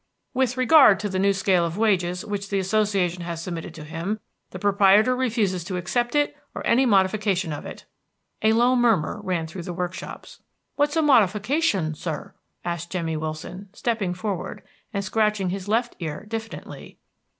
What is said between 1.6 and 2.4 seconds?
of wages